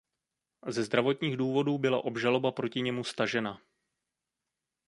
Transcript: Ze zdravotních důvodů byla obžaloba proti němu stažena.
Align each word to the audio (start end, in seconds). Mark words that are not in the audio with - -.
Ze 0.67 0.83
zdravotních 0.83 1.37
důvodů 1.37 1.77
byla 1.77 2.03
obžaloba 2.03 2.51
proti 2.51 2.81
němu 2.81 3.03
stažena. 3.03 3.61